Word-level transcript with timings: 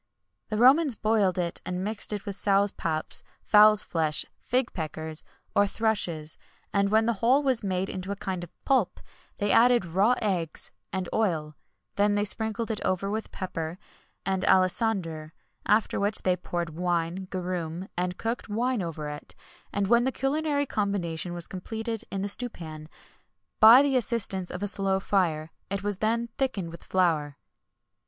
[XXI 0.01 0.49
138] 0.49 0.49
The 0.57 0.63
Romans 0.63 0.95
boiled 0.95 1.37
it 1.37 1.61
and 1.63 1.83
mixed 1.83 2.11
it 2.11 2.25
with 2.25 2.35
sows' 2.35 2.71
paps, 2.71 3.21
fowls' 3.43 3.83
flesh, 3.83 4.25
fig 4.39 4.73
peckers, 4.73 5.23
or 5.55 5.67
thrushes; 5.67 6.39
and 6.73 6.89
when 6.89 7.05
the 7.05 7.13
whole 7.21 7.43
was 7.43 7.63
made 7.63 7.87
into 7.87 8.11
a 8.11 8.15
kind 8.15 8.43
of 8.43 8.49
pulp, 8.65 8.99
they 9.37 9.51
added 9.51 9.85
raw 9.85 10.15
eggs 10.19 10.71
and 10.91 11.07
oil; 11.13 11.55
then 11.97 12.15
they 12.15 12.23
sprinkled 12.25 12.71
it 12.71 12.83
over 12.83 13.11
with 13.11 13.31
pepper 13.31 13.77
and 14.25 14.41
alisander; 14.45 15.33
after 15.67 15.99
which 15.99 16.23
they 16.23 16.35
poured 16.35 16.71
wine, 16.71 17.27
garum, 17.29 17.87
and 17.95 18.17
cooked 18.17 18.49
wine 18.49 18.81
over 18.81 19.07
it; 19.07 19.35
and 19.71 19.85
when 19.85 20.03
the 20.03 20.11
culinary 20.11 20.65
combination 20.65 21.31
was 21.31 21.45
completed 21.45 22.03
in 22.09 22.23
the 22.23 22.27
stewpan, 22.27 22.89
by 23.59 23.83
the 23.83 23.95
assistance 23.95 24.49
of 24.49 24.63
a 24.63 24.67
slow 24.67 24.99
fire, 24.99 25.51
it 25.69 25.83
was 25.83 25.99
then 25.99 26.27
thickened 26.39 26.71
with 26.71 26.83
flour. 26.83 27.37